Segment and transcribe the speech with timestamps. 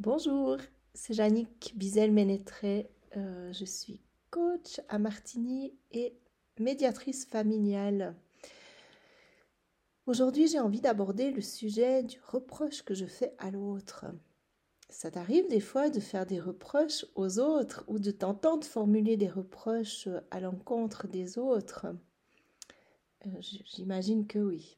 [0.00, 0.58] Bonjour,
[0.94, 2.88] c'est Yannick Bizel-Ménétré.
[3.16, 6.16] Euh, je suis coach à Martigny et
[6.60, 8.14] médiatrice familiale.
[10.06, 14.04] Aujourd'hui, j'ai envie d'aborder le sujet du reproche que je fais à l'autre.
[14.88, 19.28] Ça t'arrive des fois de faire des reproches aux autres ou de t'entendre formuler des
[19.28, 21.86] reproches à l'encontre des autres?
[23.26, 24.76] Euh, J'imagine que oui.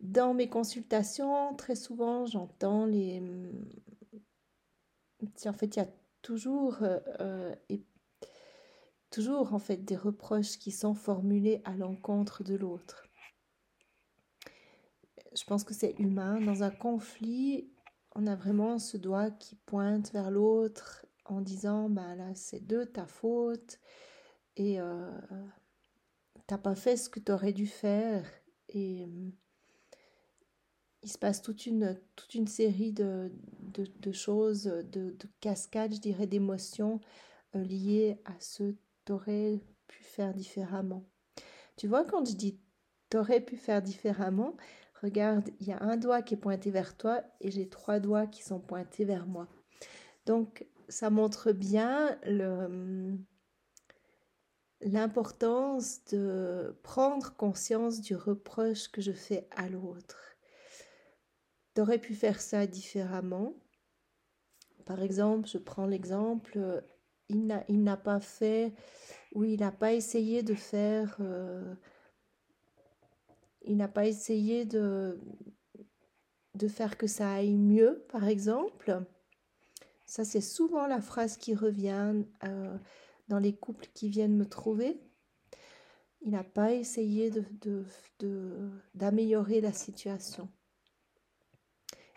[0.00, 3.22] Dans mes consultations, très souvent, j'entends les.
[5.46, 5.88] En fait, il y a
[6.22, 7.54] toujours, euh, euh,
[9.10, 13.08] toujours en fait des reproches qui sont formulés à l'encontre de l'autre.
[15.34, 16.40] Je pense que c'est humain.
[16.40, 17.68] Dans un conflit,
[18.14, 22.84] on a vraiment ce doigt qui pointe vers l'autre en disant ben là c'est de
[22.84, 23.78] ta faute
[24.56, 25.10] et euh,
[26.46, 28.24] t'as pas fait ce que tu aurais dû faire
[28.68, 29.06] et
[31.08, 31.96] il se passe toute une,
[32.46, 33.32] série de,
[34.12, 34.82] choses, de,
[35.18, 37.00] de, cascades, je dirais, d'émotions
[37.56, 38.74] euh, liées à ce
[39.06, 41.08] t'aurais pu faire différemment.
[41.78, 42.60] Tu vois, quand je dis
[43.08, 44.54] t'aurais pu faire différemment,
[45.00, 48.26] regarde, il y a un doigt qui est pointé vers toi et j'ai trois doigts
[48.26, 49.48] qui sont pointés vers moi.
[50.26, 52.18] Donc, ça montre bien
[54.82, 60.27] l'importance de prendre conscience du reproche que je fais à l'autre
[61.80, 63.54] aurais pu faire ça différemment.
[64.84, 66.82] Par exemple, je prends l'exemple,
[67.28, 68.72] il n'a pas fait,
[69.34, 71.74] ou il n'a pas essayé de faire, euh,
[73.62, 75.18] il n'a pas essayé de,
[76.68, 79.04] faire que ça aille mieux, par exemple.
[80.06, 82.78] Ça, c'est souvent la phrase qui revient euh,
[83.28, 84.98] dans les couples qui viennent me trouver.
[86.22, 87.30] Il n'a pas essayé
[88.94, 90.48] d'améliorer la situation.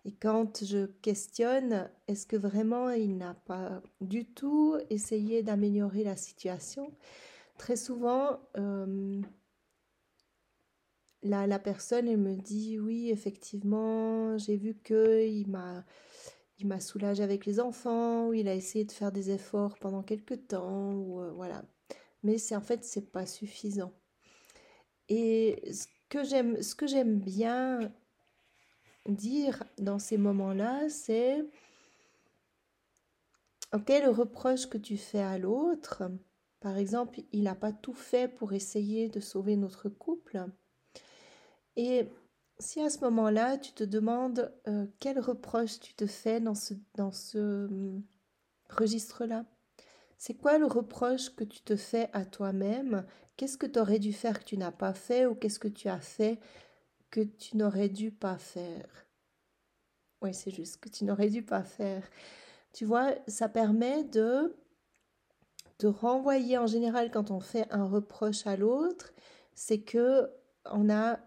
[0.06, 6.16] Et quand je questionne, est-ce que vraiment il n'a pas du tout essayé d'améliorer la
[6.16, 6.92] situation?
[7.58, 9.22] Très souvent, euh,
[11.22, 15.86] la, personne, elle me dit, oui, effectivement, j'ai vu qu'il m'a...
[16.60, 20.04] Il m'a soulagé avec les enfants, ou il a essayé de faire des efforts pendant
[20.04, 21.64] quelques temps, ou euh, voilà.
[22.24, 23.92] Mais en fait c'est pas suffisant.
[25.10, 27.92] Et ce que j'aime, ce que j'aime bien
[29.08, 31.44] dire dans ces moments-là, c'est
[33.74, 36.04] ok, le reproche que tu fais à l'autre,
[36.60, 40.46] par exemple, il n'a pas tout fait pour essayer de sauver notre couple.
[41.76, 42.08] Et
[42.60, 46.76] si à ce moment-là, tu te demandes euh, quel reproche tu te fais dans ce,
[46.96, 48.04] dans ce hum,
[48.70, 49.46] registre-là,
[50.18, 53.06] c'est quoi le reproche que tu te fais à toi-même?
[53.38, 55.88] Qu'est-ce que tu aurais dû faire que tu n'as pas fait ou qu'est-ce que tu
[55.88, 56.40] as fait
[57.12, 59.06] que tu n'aurais dû pas faire.
[60.22, 62.08] Oui, c'est juste que tu n'aurais dû pas faire.
[62.74, 64.56] Tu vois, ça permet de
[65.80, 69.14] de renvoyer en général quand on fait un reproche à l'autre,
[69.56, 70.30] c'est que
[70.66, 71.20] on a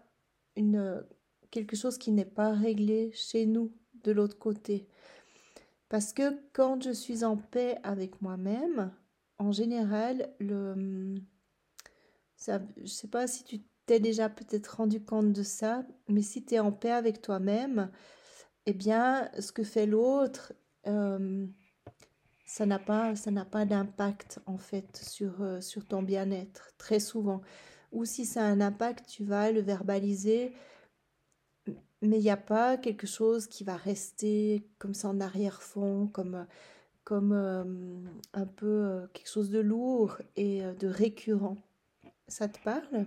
[0.55, 1.05] une
[1.51, 3.73] quelque chose qui n'est pas réglé chez nous
[4.03, 4.87] de l'autre côté.
[5.89, 8.91] Parce que quand je suis en paix avec moi-même,
[9.39, 11.15] en général, le
[12.37, 16.43] ça, je sais pas si tu t'es déjà peut-être rendu compte de ça, mais si
[16.43, 17.91] tu es en paix avec toi-même,
[18.65, 20.53] eh bien, ce que fait l'autre,
[20.87, 21.45] euh,
[22.45, 23.13] ça n'a pas,
[23.51, 27.41] pas d'impact en fait sur, euh, sur ton bien-être, très souvent.
[27.91, 30.53] Ou si ça a un impact, tu vas le verbaliser,
[32.01, 36.45] mais il n'y a pas quelque chose qui va rester comme ça en arrière-fond, comme,
[37.03, 37.63] comme euh,
[38.33, 41.57] un peu quelque chose de lourd et de récurrent.
[42.27, 43.05] Ça te parle?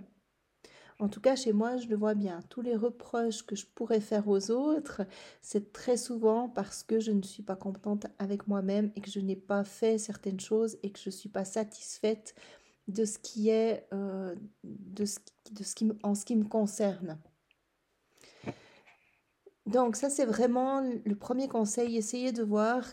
[0.99, 2.41] En tout cas, chez moi, je le vois bien.
[2.49, 5.01] Tous les reproches que je pourrais faire aux autres,
[5.41, 9.21] c'est très souvent parce que je ne suis pas contente avec moi-même et que je
[9.21, 12.35] n'ai pas fait certaines choses et que je ne suis pas satisfaite
[12.89, 14.35] de ce qui est, euh,
[16.03, 17.17] en ce qui me concerne.
[19.65, 21.95] Donc ça, c'est vraiment le premier conseil.
[21.95, 22.83] Essayer de voir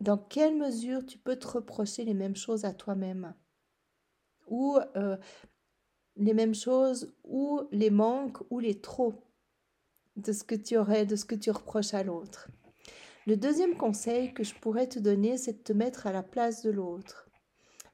[0.00, 3.34] dans quelle mesure tu peux te reprocher les mêmes choses à toi-même.
[4.46, 5.16] Ou euh,
[6.16, 9.14] les mêmes choses ou les manques ou les trop
[10.16, 12.48] de ce que tu aurais, de ce que tu reproches à l'autre.
[13.26, 16.62] Le deuxième conseil que je pourrais te donner, c'est de te mettre à la place
[16.62, 17.28] de l'autre.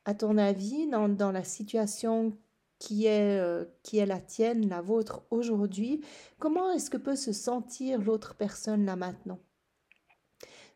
[0.05, 2.37] À ton avis, dans, dans la situation
[2.79, 6.03] qui est, euh, qui est la tienne, la vôtre aujourd'hui,
[6.39, 9.39] comment est-ce que peut se sentir l'autre personne là maintenant?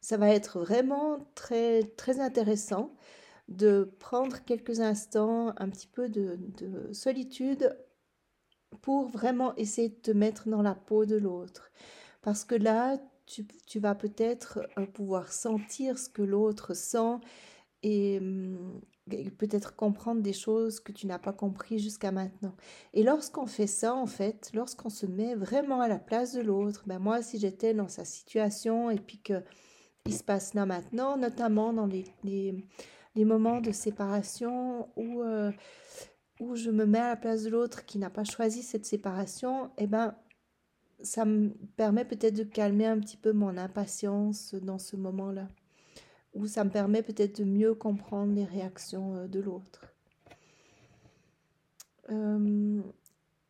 [0.00, 2.92] Ça va être vraiment très, très intéressant
[3.52, 6.38] de prendre quelques instants, un petit peu de,
[6.93, 7.76] solitude
[8.81, 11.70] pour vraiment essayer de te mettre dans la peau de l'autre.
[12.22, 17.19] Parce que là, tu, tu vas peut-être euh, pouvoir sentir ce que l'autre sent
[17.82, 22.54] et, hum, et peut-être comprendre des choses que tu n'as pas compris jusqu'à maintenant.
[22.94, 26.84] Et lorsqu'on fait ça, en fait, lorsqu'on se met vraiment à la place de l'autre,
[26.87, 29.43] ben moi, si j'étais dans sa situation et puis que
[30.06, 32.66] il se passe là maintenant, notamment dans les,
[33.14, 35.53] les moments de séparation où, euh,
[36.41, 39.70] où je me mets à la place de l'autre qui n'a pas choisi cette séparation,
[39.79, 40.14] eh ben,
[41.03, 45.49] ça me permet peut-être de calmer un petit peu mon impatience dans ce moment-là.
[46.35, 49.93] Ou ça me permet peut-être de mieux comprendre les réactions euh, de l'autre.
[52.11, 52.81] Euh,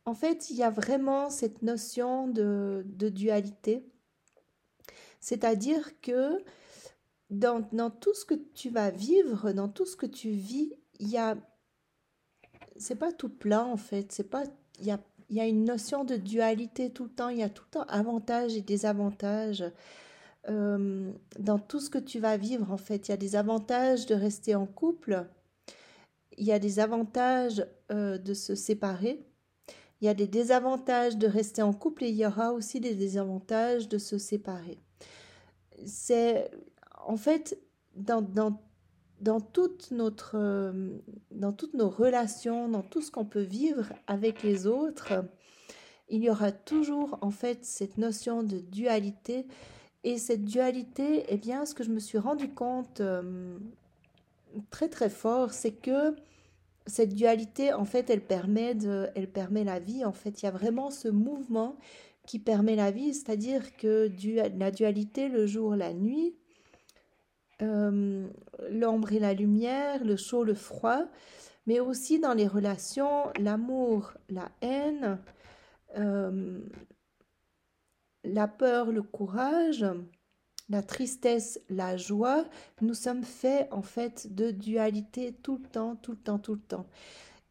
[0.05, 3.85] en fait, il y a vraiment cette notion de, de dualité.
[5.21, 6.43] C'est-à-dire que
[7.33, 11.17] dans, tout ce que tu vas vivre, dans tout ce que tu vis, il y
[11.17, 11.37] a.
[12.77, 14.11] C'est pas tout plat en fait.
[14.11, 14.43] C'est pas.
[14.79, 14.99] Il y a,
[15.29, 17.29] y a une notion de dualité tout le temps.
[17.29, 19.63] Il y a tout le temps avantages et désavantages.
[20.49, 24.05] Euh, dans tout ce que tu vas vivre, en fait, il y a des avantages
[24.05, 25.25] de rester en couple.
[26.37, 29.25] Il y a des avantages euh, de se séparer.
[30.01, 32.93] Il y a des désavantages de rester en couple et il y aura aussi des
[32.93, 34.77] désavantages de se séparer.
[35.85, 36.51] C'est
[37.05, 37.57] en fait
[37.95, 38.59] dans, dans,
[39.21, 39.39] dans,
[39.91, 40.97] notre, euh,
[41.31, 45.13] dans toutes nos relations, dans tout ce qu'on peut vivre avec les autres,
[46.09, 49.47] il y aura toujours en fait cette notion de dualité.
[50.03, 53.57] Et cette dualité, eh bien, ce que je me suis rendu compte euh,
[54.69, 56.15] très très fort, c'est que
[56.85, 60.03] cette dualité, en fait, elle permet, de, elle permet la vie.
[60.03, 61.77] En fait, il y a vraiment ce mouvement
[62.25, 64.11] qui permet la vie, c'est-à-dire que
[64.57, 66.35] la dualité, le jour, la nuit,
[67.63, 68.27] euh,
[68.69, 71.05] l'ombre et la lumière, le chaud, le froid,
[71.65, 75.19] mais aussi dans les relations, l'amour, la haine,
[75.97, 76.59] euh,
[78.23, 79.85] la peur, le courage,
[80.69, 82.45] la tristesse, la joie,
[82.81, 86.61] nous sommes faits en fait de dualité tout le temps, tout le temps, tout le
[86.61, 86.85] temps.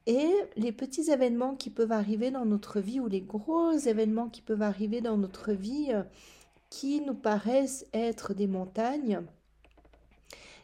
[0.07, 4.43] Et les petits événements qui peuvent arriver dans notre vie ou les gros événements qui
[4.43, 6.03] peuvent arriver dans notre vie euh,
[6.71, 9.21] qui nous paraissent être des montagnes,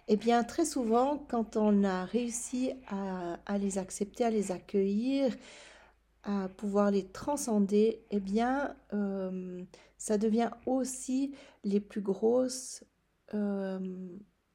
[0.09, 5.37] eh bien très souvent quand on a réussi à, les accepter, à les accueillir,
[6.25, 9.63] à pouvoir les transcender, eh bien euh,
[9.99, 12.85] ça devient aussi les plus grosses,
[13.35, 14.09] euh,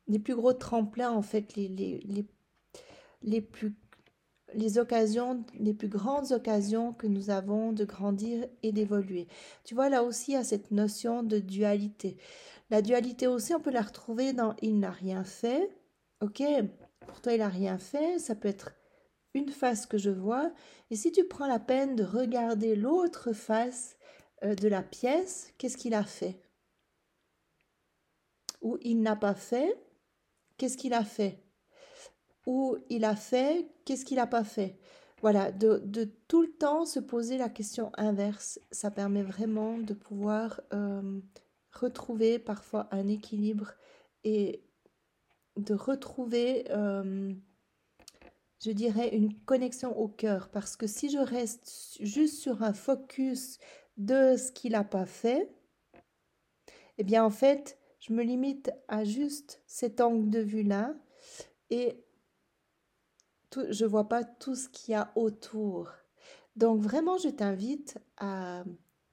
[0.08, 2.26] les plus gros tremplins en fait, les, les, les,
[3.22, 3.76] les plus
[4.56, 9.28] les occasions, les plus grandes occasions que nous avons de grandir et d'évoluer.
[9.64, 12.18] Tu vois, là aussi, a cette notion de dualité.
[12.70, 15.70] La dualité aussi, on peut la retrouver dans il n'a rien fait.
[16.22, 16.42] Ok,
[17.08, 18.20] pour toi, il n'a rien fait.
[18.20, 18.74] Ça peut être
[19.34, 20.52] une face que je vois.
[20.90, 23.98] Et si tu prends la peine de regarder l'autre face
[24.44, 26.40] euh, de la pièce, qu'est-ce qu'il a fait?
[28.62, 29.78] Ou il n'a pas fait,
[30.58, 31.43] qu'est-ce qu'il a fait?
[32.46, 34.78] Où il a fait, qu'est-ce qu'il n'a pas fait.
[35.22, 35.80] Voilà, de,
[36.28, 41.22] tout le temps se poser la question inverse, ça permet vraiment de pouvoir euh,
[41.72, 43.72] retrouver parfois un équilibre
[44.26, 44.64] et
[45.56, 47.34] de retrouver, euh,
[48.62, 50.50] je dirais, une connexion au cœur.
[50.50, 53.60] Parce que si je reste juste sur un focus
[53.96, 55.50] de ce qu'il n'a pas fait,
[56.98, 60.94] eh bien en fait, je me limite à juste cet angle de vue-là
[61.70, 62.04] et
[63.70, 65.92] je vois pas tout ce qu'il y a autour.
[66.56, 68.64] Donc vraiment, je t'invite à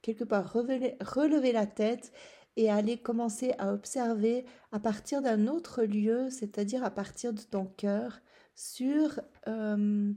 [0.03, 2.13] quelque part relever, la tête
[2.57, 7.67] et aller commencer à observer à partir d'un autre lieu, c'est-à-dire à partir de ton
[7.67, 8.21] cœur,
[8.55, 10.13] sur, euh,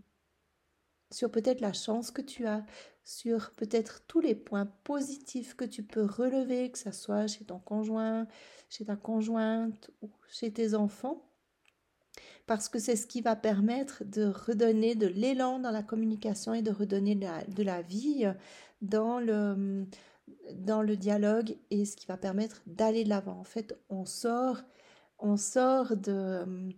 [1.11, 2.65] sur peut-être la chance que tu as,
[3.03, 7.59] sur peut-être tous les points positifs que tu peux relever, que ce soit chez ton
[7.59, 8.27] conjoint,
[8.69, 11.32] chez ta conjointe ou chez tes enfants
[12.45, 16.61] parce que c'est ce qui va permettre de redonner de l'élan dans la communication et
[16.61, 18.25] de redonner de la, vie
[18.81, 19.85] dans le,
[20.53, 23.39] dans le dialogue et ce qui va permettre d'aller de l'avant.
[23.39, 24.61] En fait, on sort,
[25.19, 26.73] on sort de,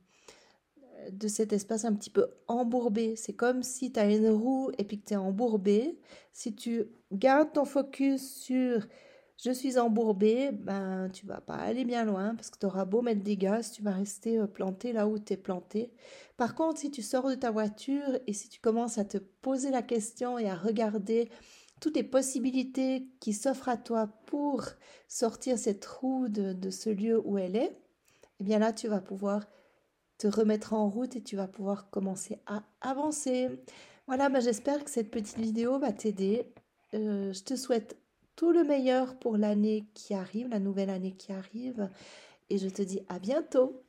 [1.12, 3.16] de cet espace un petit peu embourbé.
[3.16, 6.00] C'est comme si tu as une roue et puis que tu es embourbé.
[6.32, 8.86] Si tu gardes ton focus sur
[9.44, 13.02] je suis embourbée, ben tu vas pas aller bien loin parce que tu auras beau
[13.02, 15.92] mettre des gaz, tu vas rester euh, planté là où tu es planté.
[16.38, 19.72] Par contre, si tu sors de ta voiture et si tu commences à te poser
[19.72, 21.30] la question et à regarder
[21.82, 24.64] toutes les possibilités qui s'offrent à toi pour
[25.08, 27.78] sortir cette roue de, ce lieu où elle est,
[28.40, 29.46] eh bien là, tu vas pouvoir
[30.18, 33.50] te remettre en route et tu vas pouvoir commencer à avancer.
[34.08, 36.54] Voilà, ben j'espère que cette petite vidéo va t'aider.
[36.94, 37.98] Euh, je te souhaite
[38.36, 41.90] tout le meilleur pour l'année qui arrive, la nouvelle année qui arrive.
[42.50, 43.85] Et je te dis à bientôt.